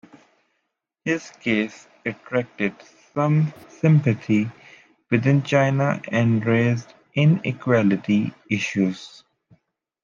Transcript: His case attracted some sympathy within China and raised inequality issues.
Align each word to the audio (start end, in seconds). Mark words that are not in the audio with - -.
His 1.05 1.29
case 1.29 1.87
attracted 2.03 2.73
some 3.13 3.53
sympathy 3.69 4.49
within 5.11 5.43
China 5.43 6.01
and 6.07 6.43
raised 6.43 6.91
inequality 7.13 8.33
issues. 8.49 9.23